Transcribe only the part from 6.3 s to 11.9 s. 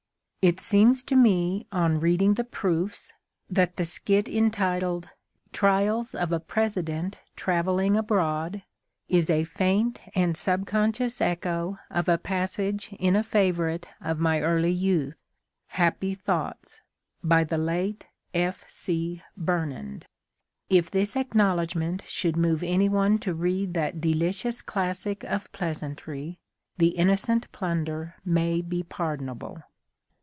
a President Travelling Abroad" is a faint and subconscious echo